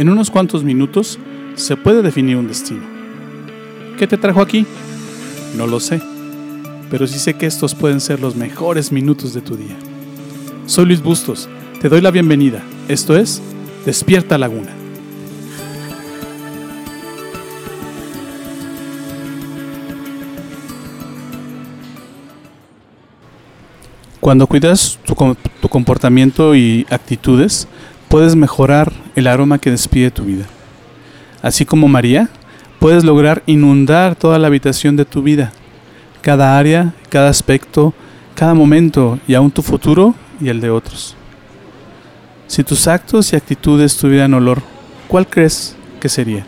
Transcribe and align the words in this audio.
En 0.00 0.08
unos 0.08 0.30
cuantos 0.30 0.64
minutos 0.64 1.18
se 1.56 1.76
puede 1.76 2.00
definir 2.00 2.38
un 2.38 2.48
destino. 2.48 2.80
¿Qué 3.98 4.06
te 4.06 4.16
trajo 4.16 4.40
aquí? 4.40 4.64
No 5.58 5.66
lo 5.66 5.78
sé, 5.78 6.00
pero 6.90 7.06
sí 7.06 7.18
sé 7.18 7.34
que 7.34 7.44
estos 7.44 7.74
pueden 7.74 8.00
ser 8.00 8.18
los 8.18 8.34
mejores 8.34 8.92
minutos 8.92 9.34
de 9.34 9.42
tu 9.42 9.58
día. 9.58 9.76
Soy 10.64 10.86
Luis 10.86 11.02
Bustos, 11.02 11.50
te 11.82 11.90
doy 11.90 12.00
la 12.00 12.10
bienvenida. 12.10 12.62
Esto 12.88 13.14
es 13.14 13.42
Despierta 13.84 14.38
Laguna. 14.38 14.70
Cuando 24.20 24.46
cuidas 24.46 24.98
tu, 25.04 25.14
comportamiento 25.68 26.54
y 26.54 26.86
actitudes, 26.88 27.68
puedes 28.10 28.34
mejorar 28.34 28.92
el 29.14 29.28
aroma 29.28 29.58
que 29.58 29.70
despide 29.70 30.10
tu 30.10 30.24
vida. 30.24 30.44
Así 31.42 31.64
como 31.64 31.86
María, 31.86 32.28
puedes 32.80 33.04
lograr 33.04 33.44
inundar 33.46 34.16
toda 34.16 34.36
la 34.40 34.48
habitación 34.48 34.96
de 34.96 35.04
tu 35.04 35.22
vida, 35.22 35.52
cada 36.20 36.58
área, 36.58 36.92
cada 37.08 37.30
aspecto, 37.30 37.94
cada 38.34 38.52
momento 38.52 39.20
y 39.28 39.34
aún 39.34 39.52
tu 39.52 39.62
futuro 39.62 40.16
y 40.40 40.48
el 40.48 40.60
de 40.60 40.70
otros. 40.70 41.14
Si 42.48 42.64
tus 42.64 42.88
actos 42.88 43.32
y 43.32 43.36
actitudes 43.36 43.96
tuvieran 43.96 44.34
olor, 44.34 44.60
¿cuál 45.06 45.28
crees 45.28 45.76
que 46.00 46.08
sería? 46.08 46.44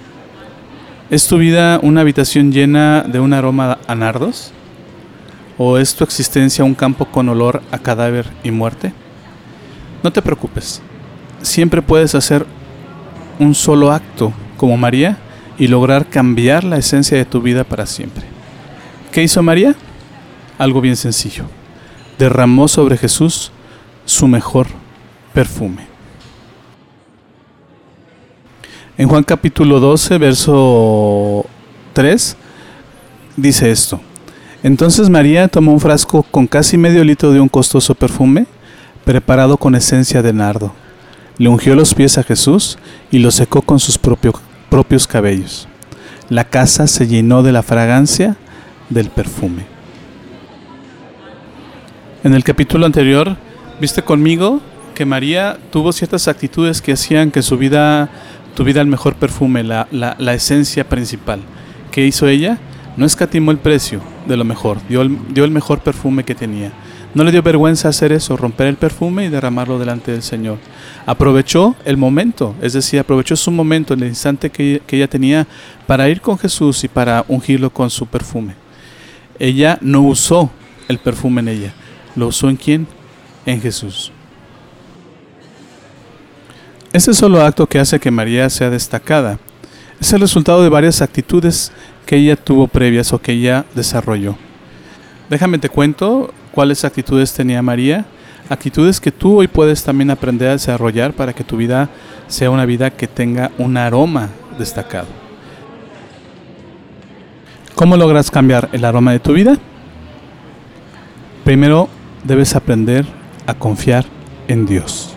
¿Es 1.10 1.28
tu 1.28 1.38
vida 1.38 1.78
una 1.80 2.00
habitación 2.00 2.50
llena 2.50 3.02
de 3.02 3.20
un 3.20 3.32
aroma 3.32 3.78
a 3.86 3.94
nardos? 3.94 4.50
¿O 5.58 5.78
es 5.78 5.94
tu 5.94 6.02
existencia 6.02 6.64
un 6.64 6.74
campo 6.74 7.04
con 7.04 7.28
olor 7.28 7.62
a 7.70 7.78
cadáver 7.78 8.26
y 8.42 8.50
muerte? 8.50 8.92
No 10.02 10.12
te 10.12 10.22
preocupes, 10.22 10.82
siempre 11.42 11.82
puedes 11.82 12.14
hacer 12.14 12.46
un 13.38 13.54
solo 13.54 13.92
acto 13.92 14.32
como 14.56 14.76
María 14.76 15.18
y 15.58 15.68
lograr 15.68 16.08
cambiar 16.08 16.64
la 16.64 16.78
esencia 16.78 17.16
de 17.16 17.24
tu 17.24 17.40
vida 17.42 17.64
para 17.64 17.86
siempre. 17.86 18.24
¿Qué 19.10 19.22
hizo 19.22 19.42
María? 19.42 19.74
Algo 20.58 20.80
bien 20.80 20.96
sencillo. 20.96 21.44
Derramó 22.18 22.68
sobre 22.68 22.96
Jesús 22.96 23.52
su 24.04 24.26
mejor 24.26 24.66
perfume. 25.34 25.86
En 28.96 29.08
Juan 29.08 29.24
capítulo 29.24 29.80
12, 29.80 30.18
verso 30.18 31.46
3, 31.92 32.36
dice 33.36 33.70
esto. 33.70 34.00
Entonces 34.62 35.10
María 35.10 35.48
tomó 35.48 35.72
un 35.72 35.80
frasco 35.80 36.22
con 36.22 36.46
casi 36.46 36.78
medio 36.78 37.02
litro 37.02 37.32
de 37.32 37.40
un 37.40 37.48
costoso 37.48 37.94
perfume 37.94 38.46
preparado 39.04 39.56
con 39.56 39.74
esencia 39.74 40.22
de 40.22 40.32
nardo. 40.32 40.72
Le 41.42 41.48
ungió 41.48 41.74
los 41.74 41.92
pies 41.92 42.18
a 42.18 42.22
Jesús 42.22 42.78
y 43.10 43.18
lo 43.18 43.32
secó 43.32 43.62
con 43.62 43.80
sus 43.80 43.98
propios 43.98 45.08
cabellos. 45.08 45.66
La 46.28 46.44
casa 46.44 46.86
se 46.86 47.08
llenó 47.08 47.42
de 47.42 47.50
la 47.50 47.64
fragancia 47.64 48.36
del 48.90 49.10
perfume. 49.10 49.64
En 52.22 52.34
el 52.34 52.44
capítulo 52.44 52.86
anterior, 52.86 53.36
viste 53.80 54.02
conmigo 54.02 54.60
que 54.94 55.04
María 55.04 55.58
tuvo 55.72 55.92
ciertas 55.92 56.28
actitudes 56.28 56.80
que 56.80 56.92
hacían 56.92 57.32
que 57.32 57.42
su 57.42 57.58
vida 57.58 58.08
tuviera 58.54 58.80
el 58.80 58.86
mejor 58.86 59.16
perfume, 59.16 59.64
la, 59.64 59.88
esencia 60.32 60.88
principal. 60.88 61.40
¿Qué 61.90 62.06
hizo 62.06 62.28
ella? 62.28 62.58
No 62.96 63.04
escatimó 63.04 63.50
el 63.50 63.58
precio 63.58 64.00
de 64.28 64.36
lo 64.36 64.44
mejor, 64.44 64.78
dio 64.88 65.02
el, 65.02 65.18
dio 65.34 65.44
el 65.44 65.50
mejor 65.50 65.80
perfume 65.80 66.22
que 66.22 66.36
tenía. 66.36 66.70
No 67.14 67.24
le 67.24 67.32
dio 67.32 67.42
vergüenza 67.42 67.88
hacer 67.88 68.10
eso, 68.10 68.36
romper 68.38 68.68
el 68.68 68.76
perfume 68.76 69.26
y 69.26 69.28
derramarlo 69.28 69.78
delante 69.78 70.12
del 70.12 70.22
Señor. 70.22 70.58
Aprovechó 71.04 71.76
el 71.84 71.98
momento, 71.98 72.54
es 72.62 72.72
decir, 72.72 73.00
aprovechó 73.00 73.36
su 73.36 73.50
momento, 73.50 73.92
en 73.92 74.00
el 74.00 74.08
instante 74.08 74.50
que, 74.50 74.80
ella 74.88 75.08
tenía 75.08 75.46
para 75.86 76.08
ir 76.08 76.22
con 76.22 76.38
Jesús 76.38 76.84
y 76.84 76.88
para 76.88 77.24
ungirlo 77.28 77.68
con 77.68 77.90
su 77.90 78.06
perfume. 78.06 78.54
Ella 79.38 79.78
no 79.82 80.02
usó 80.02 80.50
el 80.88 80.98
perfume 80.98 81.42
en 81.42 81.48
ella, 81.48 81.74
lo 82.16 82.28
usó 82.28 82.48
en 82.48 82.56
quién? 82.56 82.86
En 83.44 83.60
Jesús. 83.60 84.10
Ese 86.94 87.12
solo 87.12 87.42
acto 87.42 87.66
que 87.66 87.78
hace 87.78 88.00
que 88.00 88.10
María 88.10 88.48
sea 88.48 88.70
destacada 88.70 89.38
es 90.00 90.12
el 90.12 90.20
resultado 90.20 90.62
de 90.62 90.68
varias 90.68 91.02
actitudes 91.02 91.72
que 92.06 92.16
ella 92.16 92.36
tuvo 92.36 92.68
previas 92.68 93.12
o 93.12 93.20
que 93.20 93.32
ella 93.32 93.64
desarrolló. 93.74 94.36
Déjame 95.30 95.58
te 95.58 95.68
cuento 95.68 96.32
cuáles 96.52 96.84
actitudes 96.84 97.32
tenía 97.32 97.62
María, 97.62 98.04
actitudes 98.48 99.00
que 99.00 99.10
tú 99.10 99.38
hoy 99.38 99.48
puedes 99.48 99.82
también 99.82 100.10
aprender 100.10 100.48
a 100.48 100.52
desarrollar 100.52 101.12
para 101.14 101.32
que 101.32 101.42
tu 101.42 101.56
vida 101.56 101.88
sea 102.28 102.50
una 102.50 102.66
vida 102.66 102.90
que 102.90 103.08
tenga 103.08 103.50
un 103.58 103.76
aroma 103.76 104.28
destacado. 104.58 105.08
¿Cómo 107.74 107.96
logras 107.96 108.30
cambiar 108.30 108.68
el 108.72 108.84
aroma 108.84 109.12
de 109.12 109.20
tu 109.20 109.32
vida? 109.32 109.58
Primero 111.44 111.88
debes 112.22 112.54
aprender 112.54 113.04
a 113.46 113.54
confiar 113.54 114.04
en 114.46 114.66
Dios. 114.66 115.16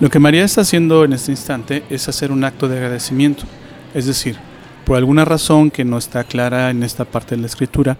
Lo 0.00 0.10
que 0.10 0.18
María 0.18 0.44
está 0.44 0.62
haciendo 0.62 1.04
en 1.04 1.12
este 1.12 1.30
instante 1.30 1.84
es 1.88 2.08
hacer 2.08 2.32
un 2.32 2.42
acto 2.42 2.66
de 2.66 2.78
agradecimiento. 2.78 3.44
Es 3.94 4.06
decir, 4.06 4.36
por 4.84 4.96
alguna 4.96 5.24
razón 5.24 5.70
que 5.70 5.84
no 5.84 5.98
está 5.98 6.24
clara 6.24 6.70
en 6.70 6.82
esta 6.82 7.04
parte 7.04 7.36
de 7.36 7.42
la 7.42 7.46
escritura, 7.46 7.96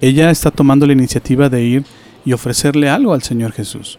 ella 0.00 0.30
está 0.30 0.50
tomando 0.50 0.86
la 0.86 0.92
iniciativa 0.92 1.48
de 1.48 1.62
ir 1.62 1.84
y 2.24 2.32
ofrecerle 2.32 2.88
algo 2.88 3.14
al 3.14 3.22
Señor 3.22 3.52
Jesús. 3.52 3.98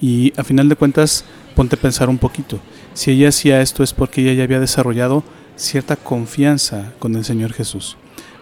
Y 0.00 0.32
a 0.36 0.44
final 0.44 0.68
de 0.68 0.76
cuentas, 0.76 1.24
ponte 1.54 1.76
a 1.76 1.80
pensar 1.80 2.08
un 2.08 2.18
poquito. 2.18 2.60
Si 2.94 3.10
ella 3.10 3.28
hacía 3.28 3.62
esto 3.62 3.82
es 3.82 3.92
porque 3.92 4.22
ella 4.22 4.34
ya 4.34 4.44
había 4.44 4.60
desarrollado 4.60 5.24
cierta 5.56 5.96
confianza 5.96 6.92
con 6.98 7.14
el 7.14 7.24
Señor 7.24 7.52
Jesús. 7.52 7.96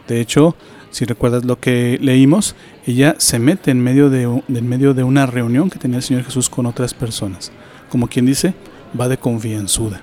De 0.08 0.20
hecho, 0.20 0.56
si 0.90 1.04
recuerdas 1.04 1.44
lo 1.44 1.58
que 1.60 1.98
leímos, 2.00 2.54
ella 2.86 3.14
se 3.18 3.38
mete 3.38 3.70
en 3.70 3.82
medio 3.82 4.10
de, 4.10 4.22
en 4.22 4.68
medio 4.68 4.94
de 4.94 5.04
una 5.04 5.26
reunión 5.26 5.70
que 5.70 5.78
tenía 5.78 5.98
el 5.98 6.02
Señor 6.02 6.24
Jesús 6.24 6.50
con 6.50 6.66
otras 6.66 6.94
personas. 6.94 7.52
Como 7.88 8.08
quien 8.08 8.26
dice, 8.26 8.54
va 8.98 9.08
de 9.08 9.18
confianzuda. 9.18 10.00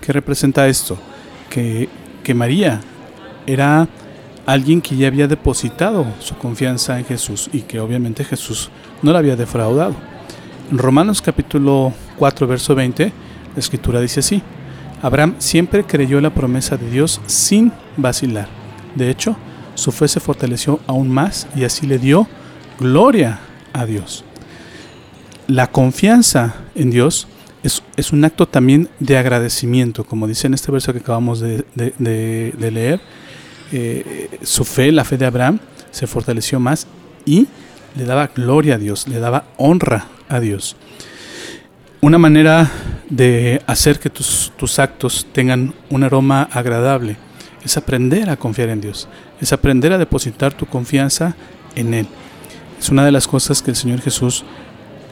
¿Qué 0.00 0.12
representa 0.12 0.68
esto? 0.68 0.98
que, 1.50 2.34
María 2.34 2.80
era 3.46 3.88
alguien 4.52 4.80
que 4.80 4.96
ya 4.96 5.08
había 5.08 5.28
depositado 5.28 6.06
su 6.18 6.36
confianza 6.36 6.98
en 6.98 7.04
Jesús 7.04 7.48
y 7.52 7.62
que 7.62 7.80
obviamente 7.80 8.24
Jesús 8.24 8.70
no 9.02 9.12
la 9.12 9.18
había 9.20 9.36
defraudado. 9.36 9.94
En 10.70 10.78
Romanos 10.78 11.22
capítulo 11.22 11.92
4, 12.18 12.46
verso 12.46 12.74
20, 12.74 13.04
la 13.04 13.58
escritura 13.58 14.00
dice 14.00 14.20
así, 14.20 14.42
Abraham 15.02 15.36
siempre 15.38 15.84
creyó 15.84 16.20
la 16.20 16.34
promesa 16.34 16.76
de 16.76 16.90
Dios 16.90 17.20
sin 17.26 17.72
vacilar. 17.96 18.48
De 18.94 19.10
hecho, 19.10 19.36
su 19.74 19.92
fe 19.92 20.08
se 20.08 20.20
fortaleció 20.20 20.80
aún 20.86 21.08
más 21.08 21.46
y 21.54 21.64
así 21.64 21.86
le 21.86 21.98
dio 21.98 22.26
gloria 22.78 23.40
a 23.72 23.86
Dios. 23.86 24.24
La 25.46 25.68
confianza 25.68 26.56
en 26.74 26.90
Dios 26.90 27.28
es, 27.62 28.12
un 28.12 28.24
acto 28.24 28.46
también 28.46 28.88
de 29.00 29.18
agradecimiento, 29.18 30.04
como 30.04 30.26
dice 30.26 30.46
en 30.46 30.54
este 30.54 30.72
verso 30.72 30.92
que 30.92 31.00
acabamos 31.00 31.40
de, 31.40 31.64
leer. 32.58 33.00
Eh, 33.72 34.38
su 34.42 34.64
fe, 34.64 34.90
la 34.92 35.04
fe 35.04 35.16
de 35.16 35.26
Abraham, 35.26 35.60
se 35.90 36.06
fortaleció 36.06 36.60
más 36.60 36.86
y 37.24 37.46
le 37.96 38.04
daba 38.04 38.28
gloria 38.28 38.76
a 38.76 38.78
Dios, 38.78 39.08
le 39.08 39.18
daba 39.18 39.44
honra 39.56 40.06
a 40.28 40.40
Dios. 40.40 40.76
Una 42.00 42.18
manera 42.18 42.70
de 43.10 43.60
hacer 43.66 43.98
que 43.98 44.08
tus, 44.08 44.78
actos 44.78 45.26
tengan 45.32 45.74
un 45.90 46.02
aroma 46.02 46.48
agradable 46.50 47.16
es 47.64 47.76
aprender 47.76 48.30
a 48.30 48.36
confiar 48.36 48.70
en 48.70 48.80
Dios, 48.80 49.06
es 49.40 49.52
aprender 49.52 49.92
a 49.92 49.98
depositar 49.98 50.54
tu 50.54 50.64
confianza 50.64 51.36
en 51.74 51.92
Él. 51.92 52.06
Es 52.78 52.88
una 52.88 53.04
de 53.04 53.12
las 53.12 53.28
cosas 53.28 53.60
que 53.60 53.70
el 53.70 53.76
Señor 53.76 54.00
Jesús 54.00 54.44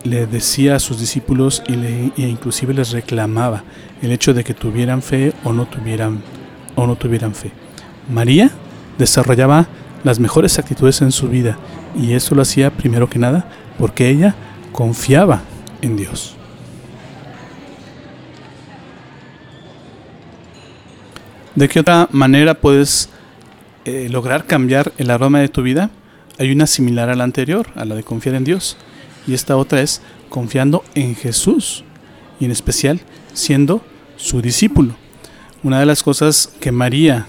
le 0.04 0.26
decía 0.26 0.76
a 0.76 0.80
sus 0.80 0.98
discípulos 0.98 1.62
y 1.66 1.72
le, 1.74 2.12
e 2.16 2.22
inclusive 2.22 2.72
les 2.72 2.92
reclamaba 2.92 3.64
el 4.00 4.12
hecho 4.12 4.32
de 4.32 4.44
que 4.44 4.54
tuvieran 4.54 5.02
fe 5.02 5.34
o 5.44 5.52
no 5.52 5.66
tuvieran 5.66 6.22
o 6.74 6.86
no 6.86 6.96
tuvieran 6.96 7.34
fe. 7.34 7.52
María 8.08 8.50
desarrollaba 8.98 9.68
las 10.04 10.18
mejores 10.20 10.58
actitudes 10.58 11.02
en 11.02 11.12
su 11.12 11.28
vida 11.28 11.58
y 11.96 12.12
eso 12.12 12.34
lo 12.34 12.42
hacía 12.42 12.70
primero 12.70 13.08
que 13.08 13.18
nada 13.18 13.48
porque 13.78 14.08
ella 14.08 14.34
confiaba 14.72 15.42
en 15.82 15.96
Dios. 15.96 16.34
¿De 21.54 21.68
qué 21.68 21.80
otra 21.80 22.08
manera 22.12 22.54
puedes 22.54 23.08
eh, 23.84 24.08
lograr 24.10 24.46
cambiar 24.46 24.92
el 24.96 25.10
aroma 25.10 25.40
de 25.40 25.48
tu 25.48 25.62
vida? 25.62 25.90
Hay 26.38 26.52
una 26.52 26.68
similar 26.68 27.10
a 27.10 27.16
la 27.16 27.24
anterior, 27.24 27.66
a 27.74 27.84
la 27.84 27.96
de 27.96 28.04
confiar 28.04 28.36
en 28.36 28.44
Dios 28.44 28.76
y 29.26 29.34
esta 29.34 29.56
otra 29.56 29.80
es 29.80 30.00
confiando 30.28 30.84
en 30.94 31.16
Jesús 31.16 31.84
y 32.38 32.44
en 32.44 32.52
especial 32.52 33.00
siendo 33.32 33.82
su 34.16 34.40
discípulo. 34.40 34.94
Una 35.64 35.80
de 35.80 35.86
las 35.86 36.04
cosas 36.04 36.52
que 36.60 36.70
María 36.70 37.26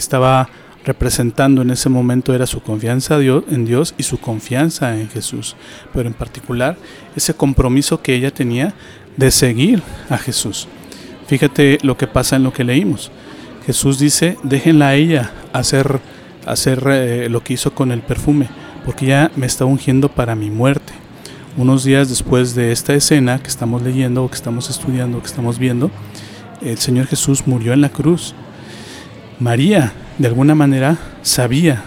estaba 0.00 0.48
representando 0.84 1.62
en 1.62 1.70
ese 1.70 1.88
momento 1.88 2.34
era 2.34 2.46
su 2.46 2.62
confianza 2.62 3.18
en 3.20 3.64
Dios 3.66 3.94
y 3.98 4.02
su 4.02 4.18
confianza 4.18 4.98
en 4.98 5.08
Jesús, 5.08 5.56
pero 5.92 6.08
en 6.08 6.14
particular 6.14 6.76
ese 7.14 7.34
compromiso 7.34 8.00
que 8.02 8.14
ella 8.14 8.30
tenía 8.30 8.74
de 9.16 9.30
seguir 9.30 9.82
a 10.08 10.16
Jesús. 10.16 10.68
Fíjate 11.26 11.78
lo 11.82 11.96
que 11.96 12.06
pasa 12.06 12.36
en 12.36 12.42
lo 12.42 12.52
que 12.52 12.64
leímos. 12.64 13.10
Jesús 13.66 13.98
dice, 13.98 14.36
déjenla 14.42 14.88
a 14.88 14.94
ella 14.94 15.32
hacer, 15.52 16.00
hacer 16.46 16.82
eh, 16.86 17.28
lo 17.28 17.44
que 17.44 17.52
hizo 17.52 17.74
con 17.74 17.92
el 17.92 18.00
perfume, 18.00 18.48
porque 18.84 19.06
ya 19.06 19.30
me 19.36 19.46
está 19.46 19.64
ungiendo 19.64 20.08
para 20.08 20.34
mi 20.34 20.50
muerte. 20.50 20.92
Unos 21.56 21.84
días 21.84 22.08
después 22.08 22.54
de 22.54 22.72
esta 22.72 22.94
escena 22.94 23.38
que 23.40 23.48
estamos 23.48 23.82
leyendo, 23.82 24.26
que 24.28 24.34
estamos 24.34 24.70
estudiando, 24.70 25.20
que 25.20 25.26
estamos 25.26 25.58
viendo, 25.58 25.90
el 26.62 26.78
Señor 26.78 27.06
Jesús 27.06 27.46
murió 27.46 27.72
en 27.72 27.82
la 27.82 27.90
cruz. 27.90 28.34
María, 29.40 29.94
de 30.18 30.28
alguna 30.28 30.54
manera, 30.54 30.98
sabía, 31.22 31.82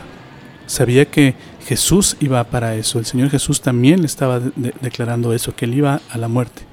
sabía 0.65 1.05
que 1.05 1.35
Jesús 1.65 2.17
iba 2.19 2.43
para 2.43 2.75
eso. 2.75 2.97
El 2.97 3.05
Señor 3.05 3.29
Jesús 3.29 3.61
también 3.61 4.01
le 4.01 4.07
estaba 4.07 4.41
declarando 4.81 5.33
eso, 5.33 5.55
que 5.55 5.65
él 5.65 5.75
iba 5.75 6.01
a 6.09 6.17
la 6.17 6.27
muerte. 6.27 6.63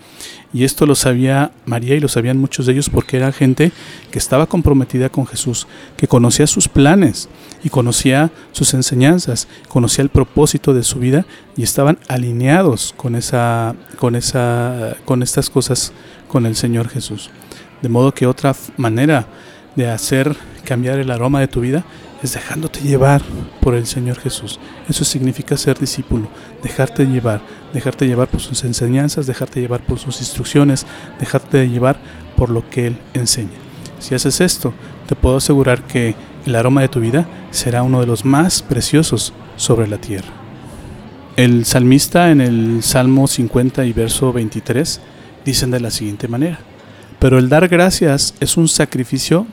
Y 0.53 0.65
esto 0.65 0.85
lo 0.87 0.94
sabía 0.94 1.53
María 1.65 1.94
y 1.94 2.00
lo 2.00 2.09
sabían 2.09 2.38
muchos 2.38 2.67
de 2.67 2.73
ellos 2.73 2.91
porque 2.91 3.17
era 3.17 3.31
gente 3.31 3.73
que 4.11 4.19
estaba 4.19 4.47
comprometida 4.47 5.09
con 5.09 5.27
Jesús, 5.27 5.67
que 5.97 6.09
conocía 6.09 6.47
sus 6.47 6.67
planes 6.67 7.29
y 7.62 7.69
conocía 7.69 8.32
sus 8.53 8.75
enseñanzas, 8.75 9.49
conocía 9.69 10.03
el 10.03 10.09
propósito 10.09 10.75
de 10.75 10.82
su 10.82 10.99
vida 10.99 11.25
y 11.56 11.62
estaban 11.62 11.99
alineados 12.09 12.94
con 12.97 13.15
esa 13.15 13.77
con 13.99 14.17
esa 14.17 14.97
con 15.05 15.23
estas 15.23 15.50
cosas 15.50 15.93
con 16.27 16.47
el 16.47 16.56
Señor 16.56 16.88
Jesús. 16.88 17.31
De 17.81 17.88
modo 17.88 18.12
que 18.12 18.27
otra 18.27 18.55
manera 18.77 19.27
de 19.77 19.88
hacer 19.88 20.37
cambiar 20.70 21.00
el 21.00 21.11
aroma 21.11 21.40
de 21.40 21.49
tu 21.49 21.62
vida 21.62 21.82
es 22.22 22.32
dejándote 22.32 22.78
llevar 22.78 23.22
por 23.61 23.75
el 23.75 23.87
Señor 23.87 24.20
Jesús. 24.20 24.61
Eso 24.88 25.05
significa 25.05 25.56
ser 25.56 25.76
discípulo, 25.76 26.28
dejarte 26.62 27.06
llevar, 27.06 27.40
dejarte 27.75 28.06
llevar 28.06 28.28
por 28.28 28.40
sus 28.40 28.62
enseñanzas, 28.62 29.26
dejarte 29.26 29.61
llevar 29.61 29.81
por 29.81 29.99
sus 29.99 30.20
instrucciones, 30.20 30.87
dejarte 31.19 31.69
llevar 31.69 31.99
por 32.37 32.50
lo 32.50 32.70
que 32.70 32.87
Él 32.87 32.99
enseña. 33.14 33.58
Si 33.99 34.14
haces 34.14 34.40
esto, 34.40 34.72
te 35.08 35.17
puedo 35.17 35.38
asegurar 35.38 35.82
que 35.88 36.14
el 36.46 36.55
aroma 36.55 36.82
de 36.82 36.88
tu 36.88 37.00
vida 37.00 37.26
será 37.50 37.82
uno 37.82 37.99
de 37.99 38.06
los 38.06 38.25
más 38.25 38.62
preciosos 38.62 39.32
sobre 39.56 39.88
la 39.88 39.99
tierra. 39.99 40.31
El 41.34 41.64
salmista 41.64 42.31
en 42.31 42.40
el 42.40 42.84
Salmo 42.84 43.26
50 43.26 43.84
y 43.87 43.93
verso 43.93 44.32
23 44.32 45.00
dicen 45.44 45.72
de 45.72 45.81
la 45.81 45.90
siguiente 45.90 46.28
manera, 46.28 46.61
pero 47.19 47.40
el 47.40 47.49
dar 47.49 47.67
gracias 47.67 48.34
es 48.38 48.56
un 48.56 48.69
sacrificio 48.69 49.49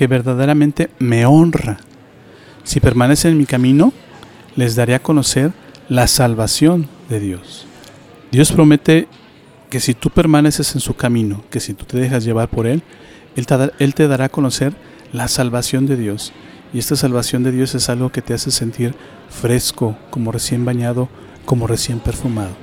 que 0.00 0.06
verdaderamente 0.06 0.88
me 0.98 1.26
honra. 1.26 1.76
Si 2.64 2.80
permanecen 2.80 3.32
en 3.32 3.36
mi 3.36 3.44
camino, 3.44 3.92
les 4.56 4.74
daré 4.74 4.94
a 4.94 5.02
conocer 5.02 5.52
la 5.90 6.06
salvación 6.06 6.88
de 7.10 7.20
Dios. 7.20 7.66
Dios 8.32 8.50
promete 8.50 9.08
que 9.68 9.78
si 9.78 9.92
tú 9.92 10.08
permaneces 10.08 10.74
en 10.74 10.80
su 10.80 10.94
camino, 10.94 11.44
que 11.50 11.60
si 11.60 11.74
tú 11.74 11.84
te 11.84 11.98
dejas 11.98 12.24
llevar 12.24 12.48
por 12.48 12.66
Él, 12.66 12.82
Él 13.36 13.44
te, 13.44 13.72
él 13.78 13.94
te 13.94 14.08
dará 14.08 14.24
a 14.24 14.28
conocer 14.30 14.72
la 15.12 15.28
salvación 15.28 15.84
de 15.84 15.98
Dios. 15.98 16.32
Y 16.72 16.78
esta 16.78 16.96
salvación 16.96 17.42
de 17.42 17.52
Dios 17.52 17.74
es 17.74 17.90
algo 17.90 18.08
que 18.08 18.22
te 18.22 18.32
hace 18.32 18.50
sentir 18.50 18.94
fresco, 19.28 19.98
como 20.08 20.32
recién 20.32 20.64
bañado, 20.64 21.10
como 21.44 21.66
recién 21.66 21.98
perfumado. 21.98 22.56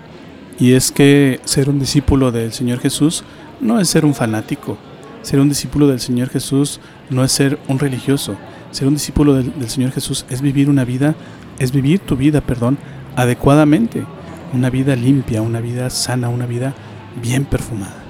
Y 0.57 0.74
es 0.74 0.92
que 0.92 1.40
ser 1.45 1.69
un 1.69 1.78
discípulo 1.78 2.31
del 2.31 2.51
Señor 2.51 2.80
Jesús 2.80 3.24
no 3.62 3.80
es 3.80 3.90
ser 3.90 4.06
un 4.06 4.16
fanático, 4.16 4.80
ser 5.22 5.40
un 5.40 5.50
discípulo 5.50 5.88
del 5.88 6.00
Señor 6.00 6.30
Jesús 6.30 6.80
no 7.10 7.24
es 7.24 7.31
ser 7.31 7.60
un 7.68 7.80
religioso. 7.80 8.36
Ser 8.72 8.88
un 8.88 8.96
discípulo 8.96 9.34
del, 9.34 9.69
Señor 9.69 9.92
Jesús 9.92 10.25
es 10.30 10.42
vivir 10.42 10.69
una 10.69 10.86
vida, 10.86 11.16
es 11.60 11.72
vivir 11.72 12.00
tu 12.00 12.16
vida, 12.16 12.42
perdón, 12.42 12.78
adecuadamente. 13.16 14.06
Una 14.54 14.69
vida 14.69 14.96
limpia, 14.96 15.42
una 15.42 15.62
vida 15.62 15.90
sana, 15.90 16.30
una 16.30 16.46
vida 16.46 16.74
bien 17.22 17.46
perfumada. 17.46 18.04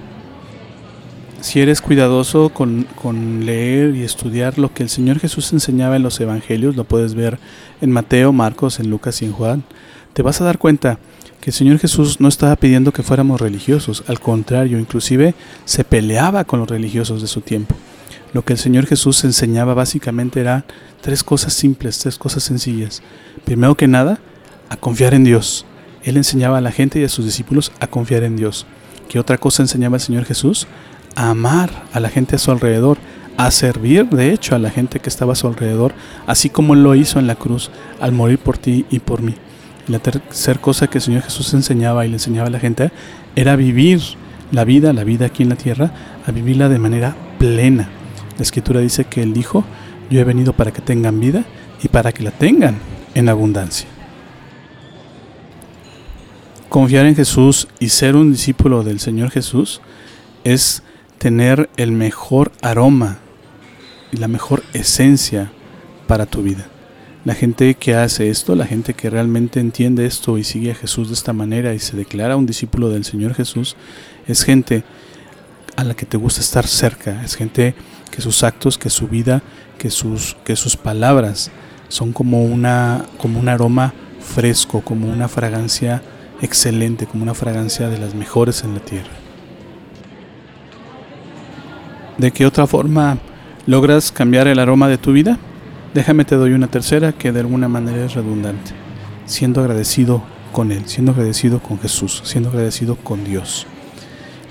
Si 1.39 1.61
eres 1.61 1.81
cuidadoso 1.81 2.49
con, 2.49 2.87
con, 3.01 3.45
leer 3.45 3.95
y 3.95 4.03
estudiar 4.03 4.57
lo 4.57 4.73
que 4.73 4.83
el 4.83 4.89
Señor 4.89 5.19
Jesús 5.19 5.53
enseñaba 5.53 5.95
en 5.95 6.03
los 6.03 6.19
evangelios, 6.19 6.75
lo 6.75 6.83
puedes 6.83 7.13
ver 7.13 7.39
en 7.79 7.91
Mateo, 7.91 8.33
Marcos, 8.33 8.79
en 8.79 8.89
Lucas 8.89 9.21
y 9.21 9.25
en 9.25 9.31
Juan, 9.31 9.63
te 10.13 10.23
vas 10.23 10.41
a 10.41 10.45
dar 10.45 10.57
cuenta 10.57 10.97
el 11.47 11.53
Señor 11.53 11.79
Jesús 11.79 12.19
no 12.19 12.27
estaba 12.27 12.57
pidiendo 12.57 12.91
que 12.91 13.03
fuéramos 13.03 13.39
religiosos, 13.39 14.03
al 14.07 14.19
contrario, 14.19 14.79
inclusive 14.79 15.33
se 15.63 15.85
peleaba 15.85 16.43
con 16.43 16.59
los 16.59 16.67
religiosos 16.67 17.21
de 17.21 17.29
su 17.29 17.39
tiempo. 17.39 17.73
Lo 18.33 18.43
que 18.43 18.51
el 18.51 18.59
Señor 18.59 18.85
Jesús 18.85 19.23
enseñaba 19.23 19.73
básicamente 19.73 20.41
era 20.41 20.65
tres 20.99 21.23
cosas 21.23 21.53
simples, 21.53 21.99
tres 21.99 22.17
cosas 22.17 22.43
sencillas. 22.43 23.01
Primero 23.45 23.75
que 23.75 23.87
nada, 23.87 24.19
a 24.67 24.75
confiar 24.75 25.13
en 25.13 25.23
Dios. 25.23 25.65
Él 26.03 26.17
enseñaba 26.17 26.57
a 26.57 26.61
la 26.61 26.73
gente 26.73 26.99
y 26.99 27.05
a 27.05 27.09
sus 27.09 27.23
discípulos 27.23 27.71
a 27.79 27.87
confiar 27.87 28.23
en 28.23 28.35
Dios. 28.35 28.65
¿Qué 29.07 29.17
otra 29.17 29.37
cosa 29.37 29.63
enseñaba 29.63 29.95
el 29.95 30.01
Señor 30.01 30.25
Jesús? 30.25 30.67
A 31.15 31.29
amar 31.29 31.85
a 31.93 32.01
la 32.01 32.09
gente 32.09 32.35
a 32.35 32.39
su 32.39 32.51
alrededor, 32.51 32.97
a 33.37 33.51
servir 33.51 34.09
de 34.09 34.33
hecho 34.33 34.53
a 34.53 34.59
la 34.59 34.69
gente 34.69 34.99
que 34.99 35.07
estaba 35.07 35.31
a 35.31 35.37
su 35.37 35.47
alrededor, 35.47 35.93
así 36.25 36.49
como 36.49 36.75
lo 36.75 36.93
hizo 36.93 37.19
en 37.19 37.27
la 37.27 37.35
cruz 37.35 37.71
al 38.01 38.11
morir 38.11 38.37
por 38.37 38.57
ti 38.57 38.85
y 38.89 38.99
por 38.99 39.21
mí 39.21 39.35
la 39.87 39.99
tercera 39.99 40.59
cosa 40.59 40.87
que 40.87 40.97
el 40.97 41.01
Señor 41.01 41.23
Jesús 41.23 41.53
enseñaba 41.53 42.05
y 42.05 42.09
le 42.09 42.15
enseñaba 42.15 42.47
a 42.47 42.51
la 42.51 42.59
gente 42.59 42.91
era 43.35 43.55
vivir 43.55 44.01
la 44.51 44.63
vida, 44.63 44.93
la 44.93 45.03
vida 45.03 45.27
aquí 45.27 45.43
en 45.43 45.49
la 45.49 45.55
tierra, 45.55 45.91
a 46.25 46.31
vivirla 46.31 46.69
de 46.69 46.79
manera 46.79 47.15
plena. 47.37 47.89
La 48.37 48.43
escritura 48.43 48.79
dice 48.79 49.05
que 49.05 49.21
Él 49.21 49.33
dijo, 49.33 49.63
yo 50.09 50.19
he 50.19 50.23
venido 50.23 50.53
para 50.53 50.71
que 50.71 50.81
tengan 50.81 51.19
vida 51.19 51.43
y 51.81 51.87
para 51.87 52.11
que 52.11 52.23
la 52.23 52.31
tengan 52.31 52.77
en 53.13 53.29
abundancia. 53.29 53.87
Confiar 56.69 57.05
en 57.05 57.15
Jesús 57.15 57.67
y 57.79 57.89
ser 57.89 58.15
un 58.15 58.31
discípulo 58.31 58.83
del 58.83 58.99
Señor 58.99 59.31
Jesús 59.31 59.81
es 60.43 60.83
tener 61.17 61.69
el 61.77 61.91
mejor 61.91 62.51
aroma 62.61 63.17
y 64.11 64.17
la 64.17 64.27
mejor 64.27 64.63
esencia 64.73 65.51
para 66.07 66.25
tu 66.25 66.43
vida. 66.43 66.67
La 67.27 67.35
gente 67.35 67.73
que 67.73 67.93
hace 67.93 68.29
esto, 68.29 68.55
la 68.55 68.65
gente 68.65 68.93
que 68.93 69.09
realmente 69.09 69.59
entiende 69.59 70.05
esto 70.05 70.37
y 70.37 70.45
sigue 70.45 70.71
a 70.71 70.75
Jesús 70.75 71.09
de 71.09 71.13
esta 71.13 71.33
manera 71.33 71.73
y 71.73 71.79
se 71.79 71.97
declara 71.97 72.37
un 72.37 72.45
discípulo 72.45 72.87
del 72.87 73.03
Señor 73.03 73.33
Jesús, 73.33 73.75
es 74.27 74.45
gente 74.45 74.85
a 75.75 75.83
la 75.83 75.93
que 75.93 76.05
te 76.05 76.15
gusta 76.15 76.39
estar 76.39 76.65
cerca, 76.65 77.21
es 77.25 77.35
gente 77.35 77.75
que 78.11 78.21
sus 78.21 78.45
actos, 78.45 78.77
que 78.77 78.89
su 78.89 79.09
vida, 79.09 79.41
que 79.77 79.89
sus, 79.89 80.37
que 80.45 80.55
sus 80.55 80.77
palabras 80.77 81.51
son 81.89 82.13
como, 82.13 82.45
una, 82.45 83.05
como 83.17 83.41
un 83.41 83.49
aroma 83.49 83.93
fresco, 84.21 84.79
como 84.79 85.11
una 85.11 85.27
fragancia 85.27 86.01
excelente, 86.41 87.07
como 87.07 87.23
una 87.23 87.33
fragancia 87.33 87.89
de 87.89 87.97
las 87.97 88.15
mejores 88.15 88.63
en 88.63 88.73
la 88.73 88.79
tierra. 88.79 89.11
¿De 92.17 92.31
qué 92.31 92.45
otra 92.45 92.67
forma 92.67 93.17
logras 93.65 94.13
cambiar 94.13 94.47
el 94.47 94.59
aroma 94.59 94.87
de 94.87 94.97
tu 94.97 95.11
vida? 95.11 95.37
Déjame 95.97 96.25
te 96.25 96.35
doy 96.35 96.53
una 96.53 96.67
tercera 96.67 97.11
que 97.11 97.31
de 97.31 97.39
alguna 97.39 97.67
manera 97.67 98.05
es 98.05 98.13
redundante. 98.13 98.69
Siendo 99.25 99.61
agradecido 99.61 100.21
con 100.51 100.71
Él, 100.71 100.83
siendo 100.85 101.11
agradecido 101.11 101.57
con 101.57 101.79
Jesús, 101.79 102.21
siendo 102.23 102.49
agradecido 102.49 102.97
con 102.97 103.23
Dios. 103.23 103.65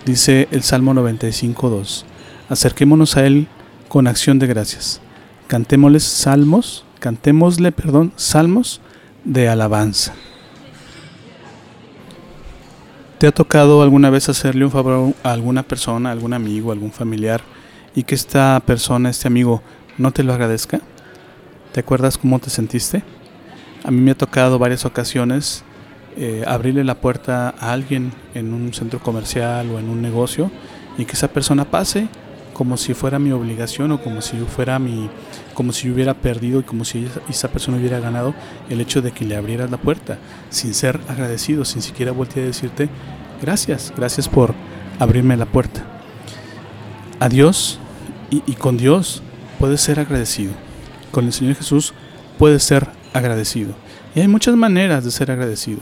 Dice 0.04 0.48
el 0.50 0.64
Salmo 0.64 0.92
95.2. 0.92 2.02
Acerquémonos 2.48 3.16
a 3.16 3.24
Él 3.24 3.46
con 3.86 4.08
acción 4.08 4.40
de 4.40 4.48
gracias. 4.48 5.00
Cantémosle 5.46 6.00
salmos, 6.00 6.84
cantémosle, 6.98 7.70
perdón, 7.70 8.12
salmos 8.16 8.80
de 9.22 9.48
alabanza. 9.48 10.14
¿Te 13.18 13.28
ha 13.28 13.32
tocado 13.32 13.82
alguna 13.82 14.10
vez 14.10 14.28
hacerle 14.28 14.64
un 14.64 14.72
favor 14.72 15.14
a 15.22 15.30
alguna 15.30 15.62
persona, 15.62 16.10
algún 16.10 16.32
amigo, 16.32 16.70
a 16.70 16.74
algún 16.74 16.90
familiar, 16.90 17.40
y 17.94 18.02
que 18.02 18.16
esta 18.16 18.60
persona, 18.66 19.10
este 19.10 19.28
amigo, 19.28 19.62
no 19.96 20.10
te 20.10 20.24
lo 20.24 20.32
agradezca? 20.32 20.80
¿Te 21.76 21.80
acuerdas 21.80 22.16
cómo 22.16 22.38
te 22.38 22.48
sentiste? 22.48 23.02
A 23.84 23.90
mí 23.90 24.00
me 24.00 24.12
ha 24.12 24.14
tocado 24.14 24.58
varias 24.58 24.86
ocasiones 24.86 25.62
eh, 26.16 26.42
abrirle 26.46 26.84
la 26.84 26.94
puerta 26.94 27.50
a 27.50 27.72
alguien 27.72 28.14
en 28.34 28.54
un 28.54 28.72
centro 28.72 28.98
comercial 28.98 29.68
o 29.70 29.78
en 29.78 29.90
un 29.90 30.00
negocio 30.00 30.50
y 30.96 31.04
que 31.04 31.12
esa 31.12 31.28
persona 31.28 31.66
pase 31.66 32.08
como 32.54 32.78
si 32.78 32.94
fuera 32.94 33.18
mi 33.18 33.30
obligación 33.30 33.92
o 33.92 34.00
como 34.00 34.22
si 34.22 34.38
fuera 34.38 34.78
mi 34.78 35.10
como 35.52 35.70
si 35.74 35.88
yo 35.88 35.92
hubiera 35.92 36.14
perdido 36.14 36.60
y 36.60 36.62
como 36.62 36.86
si 36.86 37.08
esa 37.28 37.48
persona 37.48 37.76
hubiera 37.76 38.00
ganado 38.00 38.34
el 38.70 38.80
hecho 38.80 39.02
de 39.02 39.12
que 39.12 39.26
le 39.26 39.36
abrieras 39.36 39.70
la 39.70 39.76
puerta 39.76 40.16
sin 40.48 40.72
ser 40.72 40.98
agradecido, 41.08 41.66
sin 41.66 41.82
siquiera 41.82 42.10
voltear 42.10 42.44
a 42.44 42.46
decirte 42.46 42.88
gracias, 43.42 43.92
gracias 43.94 44.30
por 44.30 44.54
abrirme 44.98 45.36
la 45.36 45.44
puerta. 45.44 45.84
A 47.20 47.28
Dios 47.28 47.78
y, 48.30 48.42
y 48.46 48.54
con 48.54 48.78
Dios 48.78 49.22
puedes 49.58 49.82
ser 49.82 50.00
agradecido 50.00 50.65
con 51.16 51.24
el 51.24 51.32
Señor 51.32 51.54
Jesús 51.54 51.94
puedes 52.38 52.62
ser 52.62 52.86
agradecido. 53.14 53.72
Y 54.14 54.20
hay 54.20 54.28
muchas 54.28 54.54
maneras 54.54 55.02
de 55.02 55.10
ser 55.10 55.30
agradecido. 55.30 55.78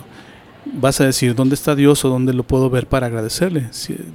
Vas 0.64 1.00
a 1.00 1.07
decir, 1.07 1.35
¿dónde 1.35 1.57
está 1.57 1.75
Dios 1.75 2.05
o 2.05 2.09
dónde 2.09 2.33
lo 2.33 2.45
puedo 2.45 2.71
ver 2.71 2.87
para 2.87 3.09
agradecerle? 3.09 3.69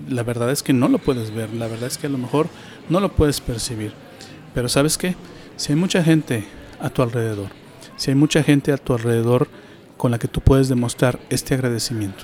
la 0.08 0.24
verdad 0.24 0.50
es 0.50 0.64
que 0.64 0.72
no 0.72 0.88
lo 0.88 0.98
puedes 0.98 1.36
ver, 1.36 1.54
la 1.54 1.68
verdad 1.68 1.88
es 1.88 1.98
que 1.98 2.08
a 2.08 2.10
lo 2.10 2.18
mejor 2.18 2.48
no 2.88 3.02
lo 3.02 3.12
puedes 3.12 3.42
percibir. 3.42 3.92
Pero 4.54 4.70
sabes 4.70 4.98
qué? 4.98 5.18
Si 5.58 5.74
hay 5.74 5.76
mucha 5.78 6.02
gente 6.06 6.46
a 6.80 6.90
tu 6.90 7.02
alrededor, 7.02 7.50
si 7.98 8.12
hay 8.12 8.16
mucha 8.16 8.42
gente 8.42 8.72
a 8.72 8.78
tu 8.78 8.94
alrededor 8.94 9.50
con 9.98 10.12
la 10.12 10.20
que 10.20 10.30
tú 10.30 10.40
puedes 10.40 10.70
demostrar 10.70 11.20
este 11.30 11.54
agradecimiento, 11.54 12.24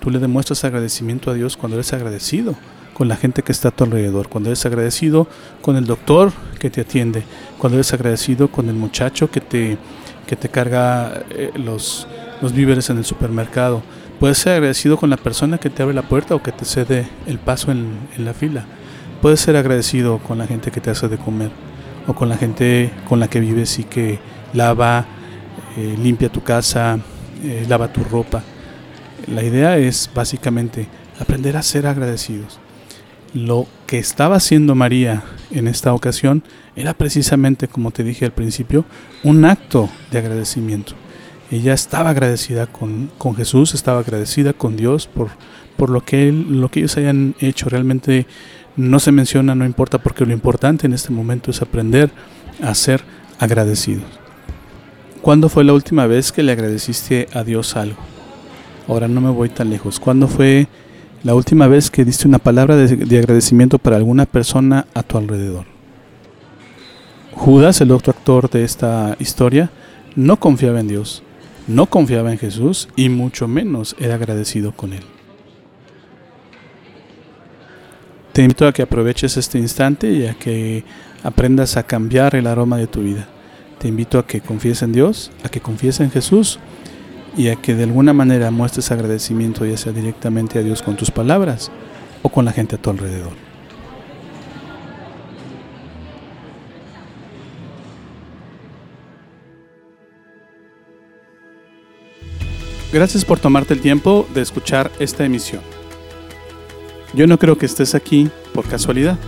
tú 0.00 0.10
le 0.10 0.18
demuestras 0.18 0.64
agradecimiento 0.64 1.30
a 1.30 1.34
Dios 1.34 1.56
cuando 1.56 1.76
eres 1.76 1.92
agradecido 1.92 2.56
con 2.94 3.08
la 3.08 3.16
gente 3.16 3.42
que 3.42 3.52
está 3.52 3.68
a 3.68 3.70
tu 3.70 3.84
alrededor, 3.84 4.28
cuando 4.28 4.50
eres 4.50 4.64
agradecido 4.66 5.26
con 5.60 5.76
el 5.76 5.86
doctor 5.86 6.32
que 6.58 6.70
te 6.70 6.82
atiende, 6.82 7.24
cuando 7.58 7.78
eres 7.78 7.92
agradecido 7.92 8.48
con 8.48 8.68
el 8.68 8.74
muchacho 8.74 9.30
que 9.30 9.40
te, 9.40 9.78
que 10.26 10.36
te 10.36 10.48
carga 10.48 11.22
eh, 11.30 11.50
los, 11.54 12.06
los 12.40 12.52
víveres 12.52 12.90
en 12.90 12.98
el 12.98 13.04
supermercado, 13.04 13.82
puedes 14.20 14.38
ser 14.38 14.54
agradecido 14.54 14.96
con 14.96 15.10
la 15.10 15.16
persona 15.16 15.58
que 15.58 15.70
te 15.70 15.82
abre 15.82 15.94
la 15.94 16.02
puerta 16.08 16.34
o 16.34 16.42
que 16.42 16.52
te 16.52 16.64
cede 16.64 17.08
el 17.26 17.38
paso 17.38 17.70
en, 17.70 17.98
en 18.16 18.24
la 18.24 18.34
fila, 18.34 18.64
puedes 19.20 19.40
ser 19.40 19.56
agradecido 19.56 20.18
con 20.18 20.38
la 20.38 20.46
gente 20.46 20.70
que 20.70 20.80
te 20.80 20.90
hace 20.90 21.08
de 21.08 21.18
comer 21.18 21.50
o 22.06 22.14
con 22.14 22.28
la 22.28 22.36
gente 22.36 22.90
con 23.08 23.20
la 23.20 23.28
que 23.28 23.40
vives 23.40 23.78
y 23.78 23.84
que 23.84 24.18
lava, 24.52 25.06
eh, 25.76 25.96
limpia 25.98 26.28
tu 26.28 26.42
casa, 26.42 26.98
eh, 27.42 27.64
lava 27.68 27.92
tu 27.92 28.02
ropa. 28.04 28.42
La 29.28 29.42
idea 29.42 29.78
es 29.78 30.10
básicamente 30.12 30.88
aprender 31.20 31.56
a 31.56 31.62
ser 31.62 31.86
agradecidos. 31.86 32.58
Lo 33.34 33.66
que 33.86 33.98
estaba 33.98 34.36
haciendo 34.36 34.74
María 34.74 35.22
en 35.50 35.66
esta 35.68 35.94
ocasión 35.94 36.42
era 36.76 36.94
precisamente, 36.94 37.68
como 37.68 37.90
te 37.90 38.04
dije 38.04 38.24
al 38.24 38.32
principio, 38.32 38.84
un 39.22 39.44
acto 39.44 39.88
de 40.10 40.18
agradecimiento. 40.18 40.94
Ella 41.50 41.74
estaba 41.74 42.10
agradecida 42.10 42.66
con, 42.66 43.10
con 43.18 43.34
Jesús, 43.34 43.74
estaba 43.74 44.00
agradecida 44.00 44.52
con 44.52 44.76
Dios 44.76 45.06
por, 45.06 45.28
por 45.76 45.90
lo, 45.90 46.02
que 46.02 46.32
lo 46.32 46.70
que 46.70 46.80
ellos 46.80 46.96
hayan 46.96 47.34
hecho. 47.40 47.68
Realmente 47.68 48.26
no 48.76 48.98
se 49.00 49.12
menciona, 49.12 49.54
no 49.54 49.64
importa, 49.64 49.98
porque 49.98 50.24
lo 50.24 50.32
importante 50.32 50.86
en 50.86 50.94
este 50.94 51.12
momento 51.12 51.50
es 51.50 51.60
aprender 51.60 52.10
a 52.62 52.74
ser 52.74 53.02
agradecidos. 53.38 54.04
¿Cuándo 55.20 55.48
fue 55.48 55.64
la 55.64 55.72
última 55.72 56.06
vez 56.06 56.32
que 56.32 56.42
le 56.42 56.52
agradeciste 56.52 57.28
a 57.32 57.44
Dios 57.44 57.76
algo? 57.76 57.98
Ahora 58.88 59.08
no 59.08 59.20
me 59.20 59.30
voy 59.30 59.48
tan 59.48 59.70
lejos. 59.70 60.00
¿Cuándo 60.00 60.28
fue 60.28 60.68
la 61.24 61.34
última 61.34 61.68
vez 61.68 61.90
que 61.90 62.04
diste 62.04 62.26
una 62.26 62.38
palabra 62.38 62.76
de, 62.76 63.18
agradecimiento 63.18 63.78
para 63.78 63.96
alguna 63.96 64.26
persona 64.26 64.86
a 64.94 65.02
tu 65.02 65.18
alrededor? 65.18 65.66
Judas, 67.32 67.80
el 67.80 67.92
otro 67.92 68.12
actor 68.12 68.50
de 68.50 68.64
esta 68.64 69.16
historia, 69.18 69.70
no 70.16 70.38
confiaba 70.38 70.80
en 70.80 70.88
Dios, 70.88 71.22
no 71.66 71.86
confiaba 71.86 72.32
en 72.32 72.38
Jesús 72.38 72.88
y 72.96 73.08
mucho 73.08 73.48
menos 73.48 73.96
era 73.98 74.16
agradecido 74.16 74.72
con 74.72 74.92
él. 74.92 75.02
Te 78.32 78.42
invito 78.42 78.66
a 78.66 78.72
que 78.72 78.82
aproveches 78.82 79.36
este 79.36 79.58
instante 79.58 80.10
y 80.10 80.26
a 80.26 80.34
que 80.34 80.84
aprendas 81.22 81.76
a 81.76 81.82
cambiar 81.82 82.34
el 82.34 82.46
aroma 82.46 82.78
de 82.78 82.86
tu 82.86 83.02
vida. 83.02 83.28
Te 83.78 83.88
invito 83.88 84.18
a 84.18 84.26
que 84.26 84.40
confíes 84.40 84.82
en 84.82 84.92
Dios, 84.92 85.30
a 85.44 85.48
que 85.48 85.60
confíes 85.60 86.00
en 86.00 86.10
Jesús 86.10 86.58
y 87.36 87.48
a 87.48 87.56
que 87.56 87.74
de 87.74 87.84
alguna 87.84 88.12
manera 88.12 88.50
muestres 88.50 88.90
agradecimiento 88.90 89.64
ya 89.64 89.76
sea 89.76 89.92
directamente 89.92 90.58
a 90.58 90.62
Dios 90.62 90.82
con 90.82 90.96
tus 90.96 91.10
palabras 91.10 91.70
o 92.22 92.28
con 92.28 92.44
la 92.44 92.52
gente 92.52 92.76
a 92.76 92.78
tu 92.78 92.90
alrededor. 92.90 93.32
Gracias 102.92 103.24
por 103.24 103.38
tomarte 103.38 103.72
el 103.72 103.80
tiempo 103.80 104.28
de 104.34 104.42
escuchar 104.42 104.90
esta 104.98 105.24
emisión. 105.24 105.62
Yo 107.14 107.26
no 107.26 107.38
creo 107.38 107.56
que 107.56 107.64
estés 107.64 107.94
aquí 107.94 108.28
por 108.52 108.66
casualidad. 108.68 109.18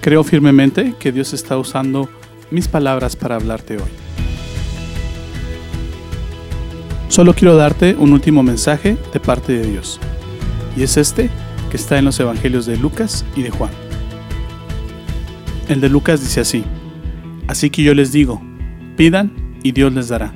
Creo 0.00 0.22
firmemente 0.22 0.94
que 1.00 1.10
Dios 1.10 1.32
está 1.32 1.58
usando 1.58 2.08
mis 2.50 2.68
palabras 2.68 3.16
para 3.16 3.34
hablarte 3.34 3.76
hoy. 3.76 4.11
Solo 7.12 7.34
quiero 7.34 7.56
darte 7.56 7.94
un 7.94 8.14
último 8.14 8.42
mensaje 8.42 8.96
de 9.12 9.20
parte 9.20 9.52
de 9.52 9.70
Dios. 9.70 10.00
Y 10.78 10.82
es 10.82 10.96
este 10.96 11.28
que 11.70 11.76
está 11.76 11.98
en 11.98 12.06
los 12.06 12.18
Evangelios 12.18 12.64
de 12.64 12.78
Lucas 12.78 13.26
y 13.36 13.42
de 13.42 13.50
Juan. 13.50 13.70
El 15.68 15.82
de 15.82 15.90
Lucas 15.90 16.22
dice 16.22 16.40
así, 16.40 16.64
Así 17.48 17.68
que 17.68 17.82
yo 17.82 17.92
les 17.92 18.12
digo, 18.12 18.40
pidan 18.96 19.30
y 19.62 19.72
Dios 19.72 19.92
les 19.92 20.08
dará, 20.08 20.32